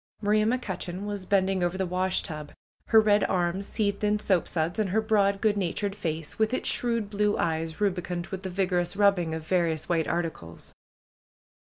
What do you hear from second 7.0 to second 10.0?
blue eyes rubicund with the vigorous rubbing of various